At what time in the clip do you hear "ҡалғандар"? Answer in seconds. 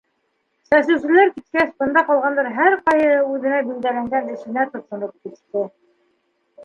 2.07-2.49